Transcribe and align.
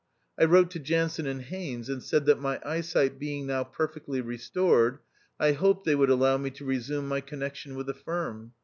I 0.39 0.45
wrote 0.45 0.71
to 0.71 0.79
Jansen 0.79 1.27
and 1.27 1.43
Haines, 1.43 1.87
and 1.87 2.01
said 2.01 2.25
that 2.25 2.41
my 2.41 2.59
eyesight 2.65 3.19
being 3.19 3.45
now 3.45 3.63
perfectly 3.63 4.19
restored, 4.19 4.97
I 5.39 5.51
hoped 5.51 5.85
they 5.85 5.93
would 5.93 6.09
allow 6.09 6.37
me 6.39 6.49
to 6.49 6.65
resume 6.65 7.07
my 7.07 7.21
connection 7.21 7.75
with 7.75 7.85
the 7.85 7.93
firm. 7.93 8.53